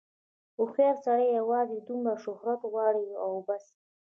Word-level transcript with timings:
هوښیار 0.57 0.95
سړی 1.05 1.27
یوازې 1.39 1.77
دومره 1.87 2.13
شهرت 2.23 2.61
غواړي 2.71 3.05
او 3.23 3.31
بس. 3.47 3.65